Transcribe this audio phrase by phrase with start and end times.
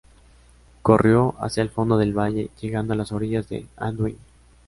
[0.81, 4.17] Corrió hacia el fondo del Valle llegando a las orillas del Anduin.